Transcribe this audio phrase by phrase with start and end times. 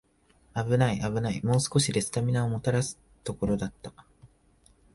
[0.55, 3.93] あぶないあぶない、もう少しでスタミナもらすところだった